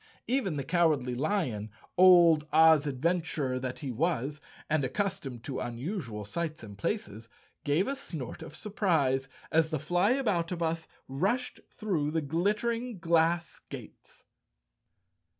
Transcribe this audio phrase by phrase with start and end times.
[0.27, 6.25] Even the Cowardly Lion, old Oz adven¬ turer that he was and accustomed to unusual
[6.25, 7.29] sights and places,
[7.63, 14.23] gave a snort of surprise as the Flyabouta bus rushed through the glittering glass gates.